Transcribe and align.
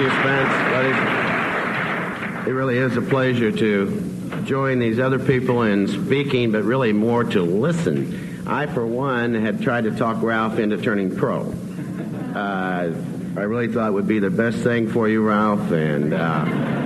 you, 0.00 0.08
Spence. 0.08 0.48
It 2.48 2.52
really 2.52 2.78
is 2.78 2.96
a 2.96 3.02
pleasure 3.02 3.52
to 3.52 4.42
join 4.44 4.78
these 4.78 4.98
other 4.98 5.18
people 5.18 5.62
in 5.62 5.88
speaking, 5.88 6.52
but 6.52 6.62
really 6.64 6.92
more 6.92 7.22
to 7.24 7.42
listen. 7.42 8.44
I, 8.46 8.66
for 8.66 8.86
one, 8.86 9.34
had 9.34 9.60
tried 9.62 9.84
to 9.84 9.90
talk 9.90 10.22
Ralph 10.22 10.58
into 10.58 10.78
turning 10.78 11.16
pro. 11.16 11.42
Uh, 12.34 12.94
I 13.36 13.42
really 13.42 13.68
thought 13.68 13.88
it 13.88 13.92
would 13.92 14.08
be 14.08 14.20
the 14.20 14.30
best 14.30 14.58
thing 14.58 14.90
for 14.90 15.08
you, 15.08 15.22
Ralph, 15.22 15.70
and. 15.70 16.14
Uh, 16.14 16.79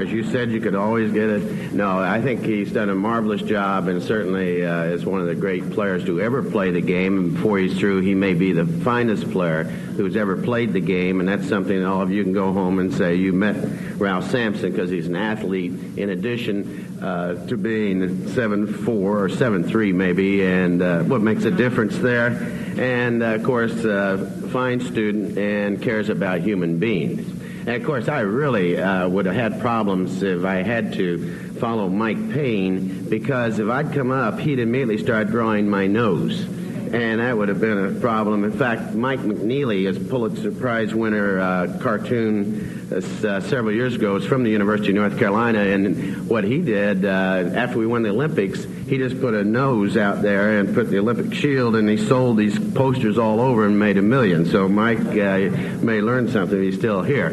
as 0.00 0.10
you 0.10 0.24
said, 0.24 0.50
you 0.50 0.60
could 0.60 0.74
always 0.74 1.12
get 1.12 1.28
it. 1.28 1.72
No, 1.74 1.98
I 1.98 2.22
think 2.22 2.42
he's 2.42 2.72
done 2.72 2.88
a 2.88 2.94
marvelous 2.94 3.42
job 3.42 3.86
and 3.88 4.02
certainly 4.02 4.64
uh, 4.64 4.84
is 4.84 5.04
one 5.04 5.20
of 5.20 5.26
the 5.26 5.34
great 5.34 5.70
players 5.72 6.04
to 6.06 6.20
ever 6.22 6.42
play 6.42 6.70
the 6.70 6.80
game. 6.80 7.18
And 7.18 7.34
before 7.34 7.58
he's 7.58 7.78
through, 7.78 8.00
he 8.00 8.14
may 8.14 8.32
be 8.32 8.52
the 8.52 8.64
finest 8.64 9.30
player 9.30 9.64
who's 9.64 10.16
ever 10.16 10.38
played 10.38 10.72
the 10.72 10.80
game, 10.80 11.20
and 11.20 11.28
that's 11.28 11.46
something 11.46 11.84
all 11.84 12.00
of 12.00 12.10
you 12.10 12.24
can 12.24 12.32
go 12.32 12.52
home 12.52 12.78
and 12.78 12.94
say 12.94 13.16
you 13.16 13.34
met 13.34 13.56
Ralph 13.98 14.30
Sampson 14.30 14.70
because 14.70 14.88
he's 14.88 15.06
an 15.06 15.16
athlete 15.16 15.72
in 15.98 16.08
addition 16.08 16.98
uh, 17.02 17.46
to 17.48 17.58
being 17.58 18.28
seven 18.28 18.72
four 18.72 19.22
or 19.22 19.28
seven 19.28 19.64
three 19.64 19.92
maybe, 19.92 20.46
and 20.46 20.80
uh, 20.80 21.02
what 21.02 21.20
makes 21.20 21.44
a 21.44 21.50
difference 21.50 21.98
there. 21.98 22.28
And 22.78 23.22
uh, 23.22 23.34
of 23.34 23.42
course, 23.42 23.84
uh, 23.84 24.48
fine 24.50 24.80
student 24.80 25.36
and 25.36 25.82
cares 25.82 26.08
about 26.08 26.40
human 26.40 26.78
beings. 26.78 27.39
And 27.66 27.70
of 27.70 27.84
course, 27.84 28.08
I 28.08 28.20
really 28.20 28.78
uh, 28.78 29.08
would 29.08 29.26
have 29.26 29.34
had 29.34 29.60
problems 29.60 30.22
if 30.22 30.44
I 30.44 30.62
had 30.62 30.94
to 30.94 31.52
follow 31.60 31.88
Mike 31.88 32.30
Payne 32.30 33.08
because 33.08 33.58
if 33.58 33.68
I'd 33.68 33.92
come 33.92 34.10
up, 34.10 34.38
he'd 34.38 34.58
immediately 34.58 34.98
start 34.98 35.28
drawing 35.28 35.68
my 35.68 35.86
nose. 35.86 36.40
And 36.40 37.20
that 37.20 37.36
would 37.36 37.48
have 37.48 37.60
been 37.60 37.96
a 37.96 38.00
problem. 38.00 38.44
In 38.44 38.52
fact, 38.52 38.94
Mike 38.94 39.20
MacNelly, 39.20 39.86
is 39.86 39.98
Pulitzer 40.08 40.50
Prize 40.50 40.94
winner 40.94 41.38
uh, 41.38 41.78
cartoon 41.80 42.79
uh, 42.92 43.40
several 43.40 43.72
years 43.72 43.94
ago, 43.94 44.14
was 44.14 44.26
from 44.26 44.42
the 44.42 44.50
University 44.50 44.90
of 44.90 44.96
North 44.96 45.18
Carolina. 45.18 45.60
And 45.60 46.28
what 46.28 46.44
he 46.44 46.60
did 46.60 47.04
uh, 47.04 47.08
after 47.54 47.78
we 47.78 47.86
won 47.86 48.02
the 48.02 48.10
Olympics, 48.10 48.64
he 48.64 48.98
just 48.98 49.20
put 49.20 49.34
a 49.34 49.44
nose 49.44 49.96
out 49.96 50.22
there 50.22 50.58
and 50.58 50.74
put 50.74 50.90
the 50.90 50.98
Olympic 50.98 51.32
shield, 51.34 51.76
and 51.76 51.88
he 51.88 51.96
sold 51.96 52.36
these 52.36 52.58
posters 52.74 53.18
all 53.18 53.40
over 53.40 53.66
and 53.66 53.78
made 53.78 53.96
a 53.96 54.02
million. 54.02 54.46
So 54.46 54.68
Mike 54.68 54.98
uh, 54.98 55.50
may 55.82 56.00
learn 56.00 56.28
something. 56.28 56.60
He's 56.62 56.76
still 56.76 57.02
here. 57.02 57.28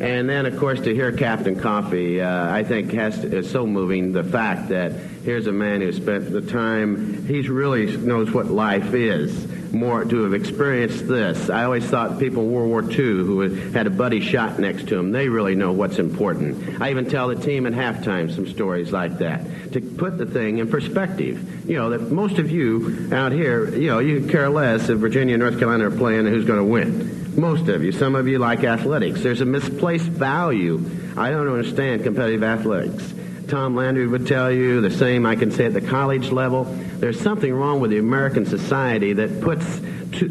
And 0.00 0.30
then, 0.30 0.46
of 0.46 0.58
course, 0.58 0.80
to 0.80 0.94
hear 0.94 1.12
Captain 1.12 1.60
Coffee, 1.60 2.22
uh, 2.22 2.50
I 2.50 2.64
think 2.64 2.90
has 2.92 3.20
to, 3.20 3.36
is 3.36 3.50
so 3.50 3.66
moving. 3.66 4.12
The 4.12 4.24
fact 4.24 4.70
that 4.70 4.92
here's 5.24 5.46
a 5.46 5.52
man 5.52 5.82
who 5.82 5.92
spent 5.92 6.30
the 6.30 6.40
time, 6.40 7.26
he 7.26 7.42
really 7.42 7.94
knows 7.98 8.30
what 8.30 8.46
life 8.46 8.94
is. 8.94 9.46
More 9.72 10.04
to 10.04 10.22
have 10.24 10.34
experienced 10.34 11.06
this. 11.06 11.48
I 11.48 11.64
always 11.64 11.84
thought 11.84 12.18
people 12.18 12.42
in 12.42 12.52
World 12.52 12.68
War 12.70 12.82
II 12.82 12.96
who 12.96 13.40
had 13.70 13.86
a 13.86 13.90
buddy 13.90 14.20
shot 14.20 14.58
next 14.58 14.88
to 14.88 14.96
them, 14.96 15.12
they 15.12 15.28
really 15.28 15.54
know 15.54 15.72
what's 15.72 15.98
important. 15.98 16.80
I 16.80 16.90
even 16.90 17.08
tell 17.08 17.28
the 17.28 17.36
team 17.36 17.66
at 17.66 17.72
halftime 17.72 18.34
some 18.34 18.48
stories 18.48 18.92
like 18.92 19.18
that 19.18 19.72
to 19.72 19.80
put 19.80 20.18
the 20.18 20.26
thing 20.26 20.58
in 20.58 20.68
perspective. 20.68 21.68
You 21.68 21.76
know, 21.76 21.90
that 21.90 22.10
most 22.10 22.38
of 22.38 22.50
you 22.50 23.10
out 23.12 23.32
here, 23.32 23.68
you 23.74 23.88
know, 23.88 24.00
you 24.00 24.26
care 24.26 24.48
less 24.48 24.88
if 24.88 24.98
Virginia 24.98 25.34
and 25.34 25.42
North 25.42 25.58
Carolina 25.58 25.88
are 25.88 25.96
playing 25.96 26.20
and 26.20 26.28
who's 26.28 26.44
going 26.44 26.58
to 26.58 26.64
win. 26.64 27.38
Most 27.40 27.68
of 27.68 27.84
you. 27.84 27.92
Some 27.92 28.16
of 28.16 28.26
you 28.26 28.38
like 28.38 28.64
athletics. 28.64 29.22
There's 29.22 29.40
a 29.40 29.46
misplaced 29.46 30.06
value. 30.06 30.84
I 31.16 31.30
don't 31.30 31.46
understand 31.46 32.02
competitive 32.02 32.42
athletics. 32.42 33.14
Tom 33.50 33.74
Landry 33.74 34.06
would 34.06 34.28
tell 34.28 34.50
you 34.50 34.80
the 34.80 34.92
same 34.92 35.26
I 35.26 35.34
can 35.34 35.50
say 35.50 35.66
at 35.66 35.74
the 35.74 35.80
college 35.80 36.30
level. 36.30 36.64
There's 36.64 37.20
something 37.20 37.52
wrong 37.52 37.80
with 37.80 37.90
the 37.90 37.98
American 37.98 38.46
society 38.46 39.12
that 39.14 39.40
puts 39.40 39.64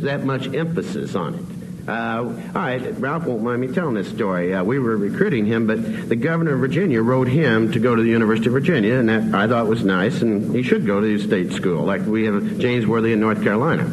that 0.04 0.24
much 0.24 0.48
emphasis 0.54 1.16
on 1.16 1.36
it. 1.36 1.90
Uh, 1.90 2.24
all 2.24 2.62
right, 2.62 2.98
Ralph 2.98 3.26
won't 3.26 3.44
mind 3.44 3.60
me 3.60 3.68
telling 3.68 3.96
this 3.96 4.08
story. 4.08 4.54
Uh, 4.54 4.64
we 4.64 4.80
were 4.80 4.96
recruiting 4.96 5.46
him, 5.46 5.68
but 5.68 6.08
the 6.08 6.16
governor 6.16 6.54
of 6.54 6.60
Virginia 6.60 7.02
wrote 7.02 7.28
him 7.28 7.72
to 7.74 7.80
go 7.80 7.94
to 7.94 8.02
the 8.02 8.10
University 8.10 8.48
of 8.48 8.54
Virginia, 8.54 8.96
and 8.96 9.10
that 9.10 9.36
I 9.36 9.48
thought 9.48 9.68
was 9.68 9.84
nice, 9.84 10.22
and 10.22 10.56
he 10.56 10.64
should 10.64 10.86
go 10.86 11.02
to 11.02 11.18
the 11.18 11.22
state 11.22 11.52
school, 11.52 11.84
like 11.84 12.06
we 12.06 12.26
have 12.26 12.60
James 12.60 12.86
Worthy 12.86 13.12
in 13.12 13.20
North 13.20 13.44
Carolina. 13.44 13.92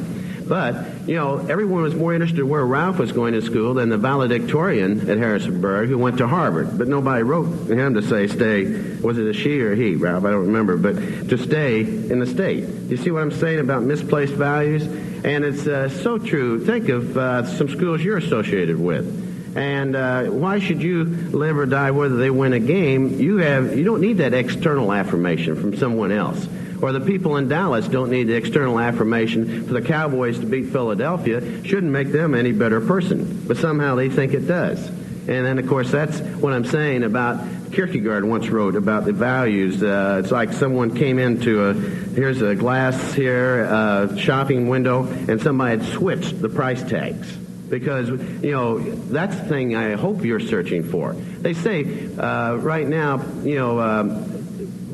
But, 0.48 1.08
you 1.08 1.16
know, 1.16 1.38
everyone 1.38 1.82
was 1.82 1.94
more 1.94 2.14
interested 2.14 2.44
where 2.44 2.64
Ralph 2.64 2.98
was 2.98 3.10
going 3.10 3.34
to 3.34 3.42
school 3.42 3.74
than 3.74 3.88
the 3.88 3.98
valedictorian 3.98 5.10
at 5.10 5.18
Harrisonburg 5.18 5.88
who 5.88 5.98
went 5.98 6.18
to 6.18 6.28
Harvard. 6.28 6.78
But 6.78 6.86
nobody 6.86 7.22
wrote 7.24 7.68
him 7.68 7.94
to 7.94 8.02
say 8.02 8.28
stay. 8.28 8.64
Was 9.00 9.18
it 9.18 9.26
a 9.26 9.32
she 9.32 9.60
or 9.60 9.74
he, 9.74 9.96
Ralph? 9.96 10.24
I 10.24 10.30
don't 10.30 10.46
remember. 10.46 10.76
But 10.76 11.28
to 11.30 11.38
stay 11.38 11.80
in 11.80 12.20
the 12.20 12.26
state. 12.26 12.64
You 12.64 12.96
see 12.96 13.10
what 13.10 13.22
I'm 13.22 13.32
saying 13.32 13.58
about 13.58 13.82
misplaced 13.82 14.34
values? 14.34 14.84
And 15.24 15.44
it's 15.44 15.66
uh, 15.66 15.88
so 15.88 16.18
true. 16.18 16.64
Think 16.64 16.88
of 16.88 17.16
uh, 17.16 17.44
some 17.46 17.68
schools 17.68 18.02
you're 18.02 18.18
associated 18.18 18.78
with. 18.78 19.24
And 19.56 19.96
uh, 19.96 20.24
why 20.24 20.60
should 20.60 20.82
you 20.82 21.04
live 21.04 21.56
or 21.56 21.66
die 21.66 21.90
whether 21.90 22.16
they 22.16 22.30
win 22.30 22.52
a 22.52 22.60
game? 22.60 23.18
You 23.18 23.38
have 23.38 23.76
you 23.76 23.84
don't 23.84 24.02
need 24.02 24.18
that 24.18 24.34
external 24.34 24.92
affirmation 24.92 25.56
from 25.56 25.76
someone 25.78 26.12
else 26.12 26.46
or 26.82 26.92
the 26.92 27.00
people 27.00 27.36
in 27.36 27.48
Dallas 27.48 27.88
don't 27.88 28.10
need 28.10 28.24
the 28.24 28.34
external 28.34 28.78
affirmation 28.78 29.66
for 29.66 29.72
the 29.72 29.82
Cowboys 29.82 30.38
to 30.38 30.46
beat 30.46 30.66
Philadelphia 30.66 31.64
shouldn't 31.64 31.92
make 31.92 32.12
them 32.12 32.34
any 32.34 32.52
better 32.52 32.80
person. 32.80 33.44
But 33.46 33.56
somehow 33.56 33.94
they 33.94 34.08
think 34.08 34.34
it 34.34 34.46
does. 34.46 34.86
And 35.28 35.44
then, 35.44 35.58
of 35.58 35.66
course, 35.66 35.90
that's 35.90 36.20
what 36.20 36.52
I'm 36.52 36.64
saying 36.64 37.02
about 37.02 37.72
Kierkegaard 37.72 38.24
once 38.24 38.48
wrote 38.48 38.76
about 38.76 39.04
the 39.04 39.12
values. 39.12 39.82
Uh, 39.82 40.20
it's 40.22 40.30
like 40.30 40.52
someone 40.52 40.94
came 40.94 41.18
into 41.18 41.64
a, 41.64 41.74
here's 41.74 42.40
a 42.42 42.54
glass 42.54 43.12
here, 43.12 43.66
uh, 43.68 44.16
shopping 44.16 44.68
window, 44.68 45.04
and 45.04 45.42
somebody 45.42 45.78
had 45.78 45.92
switched 45.92 46.40
the 46.40 46.48
price 46.48 46.82
tags. 46.82 47.36
Because, 47.68 48.08
you 48.08 48.52
know, 48.52 48.78
that's 48.78 49.34
the 49.34 49.44
thing 49.46 49.74
I 49.74 49.96
hope 49.96 50.24
you're 50.24 50.38
searching 50.38 50.84
for. 50.84 51.14
They 51.14 51.54
say 51.54 52.14
uh, 52.16 52.54
right 52.54 52.86
now, 52.86 53.20
you 53.42 53.56
know, 53.56 53.80
um, 53.80 54.35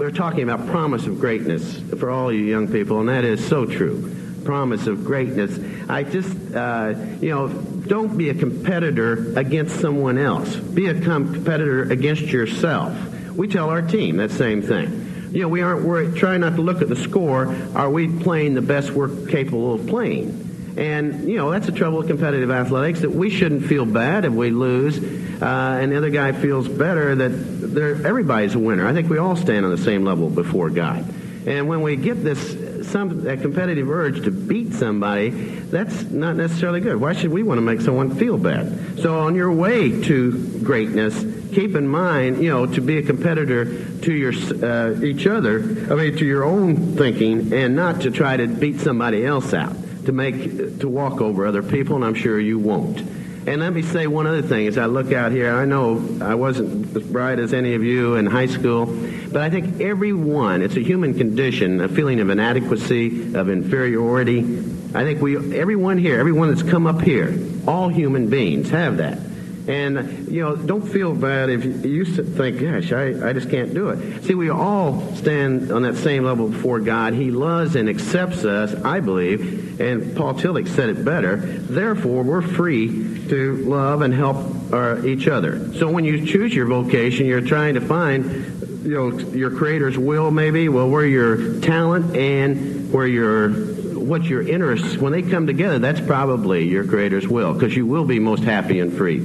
we're 0.03 0.11
talking 0.11 0.43
about 0.43 0.67
promise 0.67 1.07
of 1.07 1.21
greatness 1.21 1.79
for 1.97 2.11
all 2.11 2.33
you 2.33 2.41
young 2.41 2.67
people, 2.67 2.99
and 2.99 3.09
that 3.09 3.25
is 3.25 3.47
so 3.47 3.65
true. 3.65 4.13
Promise 4.45 4.89
of 4.89 5.05
greatness. 5.05 5.57
I 5.89 6.03
just, 6.03 6.37
uh, 6.53 6.95
you 7.21 7.31
know, 7.31 7.47
don't 7.47 8.19
be 8.19 8.29
a 8.29 8.35
competitor 8.35 9.33
against 9.39 9.81
someone 9.81 10.19
else. 10.19 10.57
Be 10.57 10.89
a 10.89 11.01
competitor 11.01 11.85
against 11.85 12.23
yourself. 12.23 12.93
We 13.31 13.47
tell 13.47 13.71
our 13.71 13.81
team 13.81 14.17
that 14.17 14.33
same 14.33 14.61
thing. 14.61 15.31
You 15.31 15.43
know, 15.43 15.49
we 15.49 15.63
aren't 15.63 15.85
worried, 15.85 16.17
trying 16.17 16.41
not 16.41 16.57
to 16.57 16.63
look 16.63 16.83
at 16.83 16.89
the 16.89 16.97
score. 16.97 17.55
Are 17.77 17.89
we 17.89 18.09
playing 18.09 18.55
the 18.55 18.61
best 18.61 18.91
we're 18.91 19.29
capable 19.29 19.75
of 19.75 19.87
playing? 19.87 20.52
And, 20.77 21.29
you 21.29 21.37
know, 21.37 21.51
that's 21.51 21.67
the 21.67 21.73
trouble 21.73 21.99
with 21.99 22.09
competitive 22.09 22.51
athletics, 22.51 23.01
that 23.01 23.11
we 23.11 23.29
shouldn't 23.29 23.67
feel 23.67 23.85
bad 23.85 24.25
if 24.25 24.33
we 24.33 24.51
lose, 24.51 24.99
uh, 24.99 25.79
and 25.81 25.93
the 25.93 25.97
other 25.99 26.11
guy 26.11 26.33
feels 26.33 26.67
better 26.67 27.15
that 27.15 28.03
everybody's 28.05 28.55
a 28.55 28.59
winner. 28.59 28.87
I 28.87 28.95
think 28.95 29.11
we 29.11 29.19
all 29.19 29.37
stand 29.37 29.67
on 29.67 29.71
the 29.71 29.83
same 29.83 30.05
level 30.05 30.31
before 30.31 30.71
God. 30.71 31.05
And 31.47 31.69
when 31.69 31.83
we 31.83 31.97
get 31.97 32.23
this, 32.23 32.89
some, 32.89 33.25
that 33.25 33.43
competitive 33.43 33.91
urge 33.91 34.25
to 34.25 34.31
beat 34.31 34.73
somebody, 34.75 35.31
that's 35.31 36.05
not 36.05 36.37
necessarily 36.37 36.81
good. 36.81 36.97
Why 37.01 37.13
should 37.15 37.33
we 37.33 37.43
want 37.43 37.59
to 37.59 37.63
make 37.63 37.81
someone 37.81 38.15
feel 38.15 38.39
bad? 38.39 39.01
So 39.01 39.19
on 39.19 39.35
your 39.35 39.53
way 39.53 40.03
to 40.05 40.61
greatness, 40.61 41.21
keep 41.53 41.75
in 41.75 41.89
mind, 41.89 42.43
you 42.43 42.49
know, 42.49 42.67
to 42.67 42.81
be 42.81 42.99
a 42.99 43.03
competitor 43.03 43.85
to 44.03 44.13
your 44.13 44.33
uh, 44.33 45.03
each 45.03 45.27
other, 45.27 45.59
I 45.91 45.97
mean, 45.97 46.17
to 46.17 46.25
your 46.25 46.45
own 46.45 46.97
thinking, 46.97 47.53
and 47.53 47.75
not 47.75 48.03
to 48.03 48.11
try 48.11 48.37
to 48.37 48.47
beat 48.47 48.81
somebody 48.81 49.27
else 49.27 49.53
out 49.53 49.77
to 50.07 50.13
make 50.13 50.81
to 50.81 50.89
walk 50.89 51.21
over 51.21 51.47
other 51.47 51.63
people, 51.63 51.97
and 51.97 52.05
I'm 52.05 52.15
sure 52.15 52.39
you 52.39 52.59
won't. 52.59 53.01
And 53.45 53.61
let 53.61 53.73
me 53.73 53.83
say 53.83 54.07
one 54.07 54.29
other 54.29 54.43
thing 54.43 54.69
as 54.69 54.79
I 54.79 54.87
look 54.87 55.13
out 55.13 55.33
here. 55.33 55.53
I 55.53 55.65
know 55.65 56.19
I 56.21 56.37
wasn't 56.37 56.97
as 56.97 57.03
bright 57.03 57.41
as 57.41 57.53
any 57.53 57.75
of 57.75 57.83
you 57.83 58.15
in 58.15 58.27
high 58.27 58.47
school, 58.47 58.87
but 58.87 59.43
I 59.43 59.51
think 59.51 59.81
everyone, 59.81 60.63
it's 60.63 60.77
a 60.77 60.81
human 60.81 61.15
condition, 61.15 61.81
a 61.81 61.89
feeling 61.89 62.21
of 62.21 62.31
inadequacy, 62.31 63.35
of 63.35 63.51
inferiority. 63.51 64.41
I 64.95 65.03
think 65.03 65.21
we, 65.21 65.59
everyone 65.59 65.99
here, 65.99 66.21
everyone 66.21 66.55
that's 66.55 66.63
come 66.63 66.87
up 66.87 67.01
here, 67.01 67.37
all 67.67 67.89
human 67.89 68.31
beings 68.31 68.71
have 68.71 68.99
that. 68.99 69.19
And, 69.69 70.27
you 70.27 70.43
know, 70.43 70.57
don't 70.57 70.83
feel 70.83 71.15
bad 71.15 71.49
if 71.49 71.85
you 71.85 72.05
think, 72.05 72.61
gosh, 72.61 72.91
I, 72.91 73.29
I 73.29 73.33
just 73.33 73.49
can't 73.49 73.73
do 73.73 73.91
it. 73.91 74.25
See, 74.25 74.35
we 74.35 74.51
all 74.51 75.15
stand 75.15 75.71
on 75.71 75.83
that 75.83 75.97
same 75.97 76.25
level 76.25 76.49
before 76.49 76.81
God. 76.81 77.15
He 77.15 77.31
loves 77.31 77.77
and 77.77 77.89
accepts 77.89 78.45
us, 78.45 78.75
I 78.75 78.99
believe, 78.99 79.81
and 79.81 80.17
Paul 80.17 80.35
Tillich 80.35 80.67
said 80.67 80.89
it 80.89 81.05
better. 81.05 81.37
Therefore, 81.37 82.25
we're 82.25 82.43
free 82.43 82.89
to 83.29 83.57
love 83.59 84.03
and 84.03 84.13
help 84.13 84.73
uh, 84.73 85.05
each 85.05 85.29
other. 85.29 85.73
So 85.75 85.89
when 85.89 86.05
you 86.05 86.27
choose 86.27 86.53
your 86.53 86.67
vocation, 86.67 87.27
you're 87.27 87.41
trying 87.41 87.75
to 87.75 87.81
find, 87.81 88.25
you 88.85 88.95
know, 88.95 89.17
your 89.31 89.53
Creator's 89.53 89.97
will, 89.97 90.33
maybe, 90.33 90.69
well, 90.69 90.91
where 90.91 91.07
your 91.07 91.61
talent 91.61 92.17
and 92.17 92.93
where 92.93 93.07
your 93.07 93.71
what 94.03 94.25
your 94.25 94.43
interests, 94.47 94.97
when 94.97 95.13
they 95.13 95.23
come 95.23 95.47
together, 95.47 95.79
that's 95.79 96.01
probably 96.01 96.65
your 96.65 96.85
Creator's 96.85 97.29
will, 97.29 97.55
because 97.55 97.77
you 97.77 97.87
will 97.87 98.05
be 98.05 98.19
most 98.19 98.43
happy 98.43 98.81
and 98.81 98.93
free. 98.93 99.21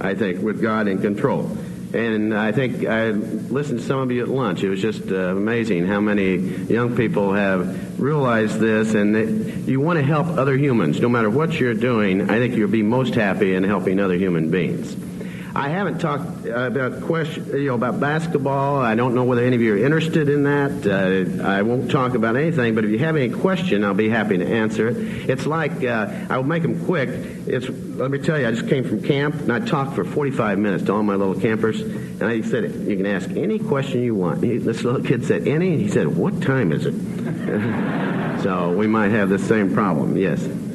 I 0.00 0.14
think, 0.14 0.40
with 0.40 0.60
God 0.60 0.88
in 0.88 1.00
control. 1.00 1.56
And 1.92 2.36
I 2.36 2.52
think 2.52 2.86
I 2.86 3.10
listened 3.10 3.80
to 3.80 3.84
some 3.84 4.00
of 4.00 4.10
you 4.10 4.22
at 4.22 4.28
lunch. 4.28 4.62
It 4.62 4.68
was 4.68 4.82
just 4.82 5.10
uh, 5.10 5.14
amazing 5.14 5.86
how 5.86 6.00
many 6.00 6.36
young 6.36 6.94
people 6.94 7.32
have 7.32 7.98
realized 7.98 8.60
this. 8.60 8.94
And 8.94 9.14
that 9.14 9.28
you 9.70 9.80
want 9.80 9.98
to 9.98 10.04
help 10.04 10.26
other 10.26 10.54
humans. 10.56 11.00
No 11.00 11.08
matter 11.08 11.30
what 11.30 11.58
you're 11.58 11.72
doing, 11.72 12.30
I 12.30 12.38
think 12.38 12.56
you'll 12.56 12.68
be 12.68 12.82
most 12.82 13.14
happy 13.14 13.54
in 13.54 13.64
helping 13.64 14.00
other 14.00 14.16
human 14.16 14.50
beings. 14.50 14.94
I 15.58 15.70
haven't 15.70 15.98
talked 15.98 16.46
about 16.46 17.02
question, 17.02 17.48
you 17.48 17.66
know, 17.66 17.74
about 17.74 17.98
basketball. 17.98 18.78
I 18.78 18.94
don't 18.94 19.16
know 19.16 19.24
whether 19.24 19.42
any 19.42 19.56
of 19.56 19.60
you 19.60 19.74
are 19.74 19.76
interested 19.76 20.28
in 20.28 20.44
that. 20.44 20.86
Uh, 20.86 21.42
I 21.42 21.62
won't 21.62 21.90
talk 21.90 22.14
about 22.14 22.36
anything, 22.36 22.76
but 22.76 22.84
if 22.84 22.92
you 22.92 23.00
have 23.00 23.16
any 23.16 23.28
question, 23.30 23.82
I'll 23.82 23.92
be 23.92 24.08
happy 24.08 24.38
to 24.38 24.46
answer 24.46 24.86
it. 24.86 24.96
It's 25.28 25.46
like 25.46 25.82
uh, 25.82 26.26
I'll 26.30 26.44
make 26.44 26.62
them 26.62 26.86
quick. 26.86 27.08
It's 27.08 27.68
let 27.68 28.08
me 28.08 28.20
tell 28.20 28.38
you, 28.38 28.46
I 28.46 28.52
just 28.52 28.68
came 28.68 28.84
from 28.84 29.02
camp 29.02 29.34
and 29.34 29.52
I 29.52 29.58
talked 29.58 29.96
for 29.96 30.04
45 30.04 30.60
minutes 30.60 30.84
to 30.84 30.92
all 30.92 31.02
my 31.02 31.16
little 31.16 31.40
campers, 31.40 31.80
and 31.80 32.22
I 32.22 32.40
said, 32.42 32.72
"You 32.86 32.96
can 32.96 33.06
ask 33.06 33.28
any 33.30 33.58
question 33.58 34.02
you 34.02 34.14
want." 34.14 34.44
He, 34.44 34.58
this 34.58 34.84
little 34.84 35.02
kid 35.02 35.24
said, 35.24 35.48
"Any?" 35.48 35.72
And 35.72 35.80
he 35.80 35.88
said, 35.88 36.06
"What 36.06 36.40
time 36.40 36.70
is 36.70 36.86
it?" 36.86 36.94
so 38.44 38.70
we 38.70 38.86
might 38.86 39.10
have 39.10 39.28
the 39.28 39.40
same 39.40 39.74
problem. 39.74 40.16
Yes. 40.16 40.67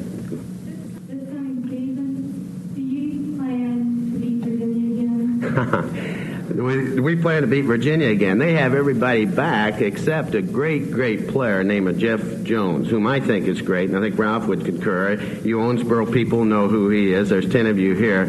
we, 6.54 7.00
we 7.00 7.16
plan 7.16 7.42
to 7.42 7.48
beat 7.48 7.62
Virginia 7.62 8.08
again. 8.08 8.38
They 8.38 8.54
have 8.54 8.74
everybody 8.74 9.24
back 9.24 9.80
except 9.80 10.34
a 10.34 10.42
great, 10.42 10.90
great 10.90 11.28
player 11.28 11.64
named 11.64 11.98
Jeff 11.98 12.20
Jones, 12.42 12.88
whom 12.88 13.06
I 13.06 13.20
think 13.20 13.46
is 13.46 13.62
great, 13.62 13.90
and 13.90 13.98
I 13.98 14.00
think 14.00 14.18
Ralph 14.18 14.46
would 14.46 14.64
concur. 14.64 15.14
You 15.44 15.58
Owensboro 15.58 16.12
people 16.12 16.44
know 16.44 16.68
who 16.68 16.90
he 16.90 17.12
is. 17.12 17.28
There's 17.28 17.48
10 17.50 17.66
of 17.66 17.78
you 17.78 17.94
here. 17.94 18.22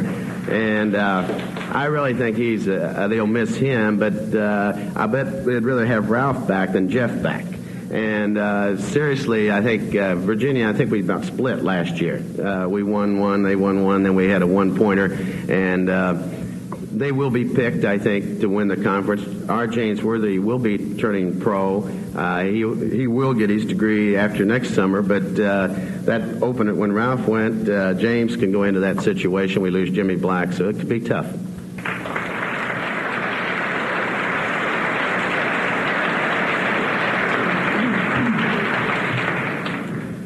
And 0.50 0.96
uh, 0.96 1.26
I 1.72 1.86
really 1.86 2.14
think 2.14 2.38
he's, 2.38 2.68
uh, 2.68 3.08
they'll 3.10 3.28
miss 3.28 3.56
him, 3.56 3.98
but 3.98 4.14
uh, 4.36 4.92
I 4.96 5.08
bet 5.08 5.46
they'd 5.46 5.64
rather 5.64 5.86
have 5.86 6.10
Ralph 6.10 6.48
back 6.48 6.72
than 6.72 6.90
Jeff 6.90 7.22
back. 7.22 7.46
And 7.92 8.38
uh, 8.38 8.78
seriously, 8.78 9.52
I 9.52 9.62
think 9.62 9.96
uh, 9.96 10.16
Virginia, 10.16 10.68
I 10.68 10.74
think 10.74 10.92
we 10.92 11.02
about 11.02 11.26
split 11.26 11.64
last 11.64 12.02
year. 12.02 12.18
Uh, 12.18 12.68
we 12.68 12.84
won 12.84 13.20
one, 13.20 13.44
they 13.44 13.56
won 13.56 13.84
one, 13.84 14.04
then 14.04 14.16
we 14.16 14.28
had 14.28 14.42
a 14.42 14.48
one 14.48 14.76
pointer. 14.76 15.14
And 15.50 15.90
uh, 15.90 16.14
they 17.00 17.12
will 17.12 17.30
be 17.30 17.45
picked, 17.45 17.83
I 17.83 17.97
think, 17.97 18.42
to 18.42 18.47
win 18.47 18.68
the 18.68 18.77
conference. 18.77 19.50
R. 19.50 19.68
James 19.68 20.01
Worthy 20.01 20.39
will 20.39 20.59
be 20.59 20.95
turning 20.95 21.39
pro. 21.39 21.83
Uh, 22.15 22.44
he 22.44 22.59
he 22.95 23.07
will 23.07 23.33
get 23.33 23.50
his 23.50 23.65
degree 23.65 24.15
after 24.15 24.45
next 24.45 24.74
summer, 24.74 25.01
but 25.01 25.24
uh, 25.39 25.68
that 26.06 26.42
opened 26.42 26.69
it 26.69 26.75
when 26.75 26.94
Ralph 26.94 27.27
went. 27.27 27.68
Uh, 27.68 27.94
James 27.95 28.36
can 28.38 28.51
go 28.51 28.63
into 28.63 28.81
that 28.81 29.01
situation. 29.01 29.62
We 29.62 29.69
lose 29.69 29.92
Jimmy 29.92 30.15
Black, 30.15 30.53
so 30.53 30.69
it 30.69 30.77
could 30.77 30.89
be 30.89 31.01
tough. 31.01 31.27